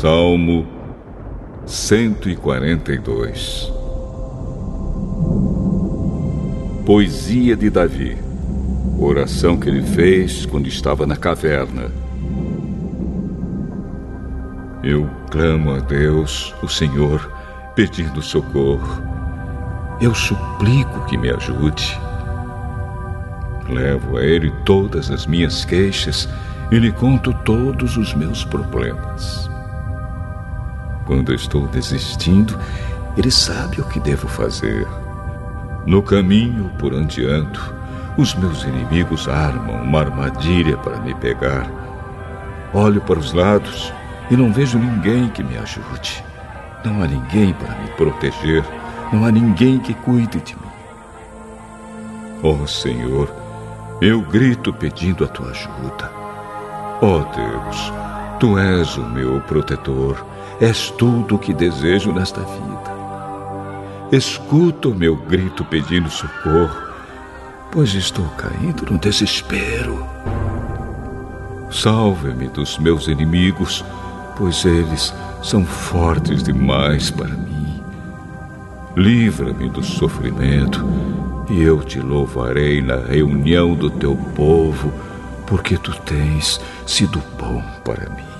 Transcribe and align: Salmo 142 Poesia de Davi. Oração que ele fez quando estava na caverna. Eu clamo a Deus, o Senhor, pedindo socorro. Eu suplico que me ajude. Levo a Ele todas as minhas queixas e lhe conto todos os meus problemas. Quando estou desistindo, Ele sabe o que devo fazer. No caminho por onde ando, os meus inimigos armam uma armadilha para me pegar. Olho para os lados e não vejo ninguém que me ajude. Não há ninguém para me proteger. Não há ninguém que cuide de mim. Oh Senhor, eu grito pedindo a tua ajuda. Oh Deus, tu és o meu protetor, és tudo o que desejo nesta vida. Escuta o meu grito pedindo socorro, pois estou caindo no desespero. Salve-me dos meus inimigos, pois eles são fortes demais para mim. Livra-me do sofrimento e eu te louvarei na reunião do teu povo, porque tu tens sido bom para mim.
Salmo 0.00 0.66
142 1.66 3.72
Poesia 6.86 7.56
de 7.56 7.68
Davi. 7.68 8.16
Oração 8.96 9.58
que 9.58 9.68
ele 9.68 9.82
fez 9.82 10.46
quando 10.46 10.68
estava 10.68 11.04
na 11.04 11.16
caverna. 11.16 11.90
Eu 14.84 15.10
clamo 15.32 15.72
a 15.72 15.80
Deus, 15.80 16.54
o 16.62 16.68
Senhor, 16.68 17.28
pedindo 17.74 18.22
socorro. 18.22 19.02
Eu 20.00 20.14
suplico 20.14 21.06
que 21.06 21.18
me 21.18 21.28
ajude. 21.28 22.00
Levo 23.68 24.16
a 24.16 24.22
Ele 24.22 24.52
todas 24.64 25.10
as 25.10 25.26
minhas 25.26 25.64
queixas 25.64 26.28
e 26.70 26.78
lhe 26.78 26.92
conto 26.92 27.34
todos 27.42 27.96
os 27.96 28.14
meus 28.14 28.44
problemas. 28.44 29.57
Quando 31.08 31.32
estou 31.32 31.66
desistindo, 31.68 32.58
Ele 33.16 33.30
sabe 33.30 33.80
o 33.80 33.84
que 33.84 33.98
devo 33.98 34.28
fazer. 34.28 34.86
No 35.86 36.02
caminho 36.02 36.70
por 36.78 36.92
onde 36.92 37.24
ando, 37.24 37.58
os 38.18 38.34
meus 38.34 38.62
inimigos 38.62 39.26
armam 39.26 39.82
uma 39.82 40.00
armadilha 40.00 40.76
para 40.76 41.00
me 41.00 41.14
pegar. 41.14 41.66
Olho 42.74 43.00
para 43.00 43.18
os 43.18 43.32
lados 43.32 43.90
e 44.30 44.36
não 44.36 44.52
vejo 44.52 44.78
ninguém 44.78 45.30
que 45.30 45.42
me 45.42 45.56
ajude. 45.56 46.22
Não 46.84 47.02
há 47.02 47.06
ninguém 47.06 47.54
para 47.54 47.74
me 47.76 47.88
proteger. 47.96 48.62
Não 49.10 49.24
há 49.24 49.32
ninguém 49.32 49.78
que 49.78 49.94
cuide 49.94 50.42
de 50.42 50.54
mim. 50.56 50.70
Oh 52.42 52.66
Senhor, 52.66 53.32
eu 54.02 54.20
grito 54.20 54.74
pedindo 54.74 55.24
a 55.24 55.28
tua 55.28 55.52
ajuda. 55.52 56.12
Oh 57.00 57.20
Deus, 57.34 57.92
tu 58.38 58.58
és 58.58 58.94
o 58.98 59.08
meu 59.08 59.40
protetor, 59.40 60.22
és 60.60 60.90
tudo 60.90 61.36
o 61.36 61.38
que 61.38 61.52
desejo 61.52 62.12
nesta 62.12 62.40
vida. 62.40 62.98
Escuta 64.10 64.88
o 64.88 64.94
meu 64.94 65.16
grito 65.16 65.64
pedindo 65.64 66.10
socorro, 66.10 66.76
pois 67.70 67.94
estou 67.94 68.24
caindo 68.30 68.90
no 68.90 68.98
desespero. 68.98 70.06
Salve-me 71.70 72.48
dos 72.48 72.78
meus 72.78 73.06
inimigos, 73.06 73.84
pois 74.36 74.64
eles 74.64 75.14
são 75.42 75.64
fortes 75.64 76.42
demais 76.42 77.10
para 77.10 77.28
mim. 77.28 77.82
Livra-me 78.96 79.68
do 79.68 79.82
sofrimento 79.82 80.84
e 81.50 81.62
eu 81.62 81.82
te 81.82 82.00
louvarei 82.00 82.82
na 82.82 82.96
reunião 82.96 83.74
do 83.74 83.90
teu 83.90 84.16
povo, 84.34 84.92
porque 85.46 85.76
tu 85.76 85.94
tens 86.00 86.60
sido 86.86 87.22
bom 87.38 87.62
para 87.84 88.08
mim. 88.10 88.37